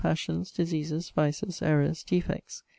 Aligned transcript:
Passions, 0.01 0.49
Diseases, 0.49 1.11
Vices, 1.11 1.61
Errours, 1.61 2.01
Defects. 2.03 2.63